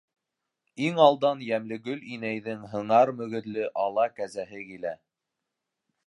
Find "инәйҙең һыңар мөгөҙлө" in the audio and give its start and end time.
2.15-3.67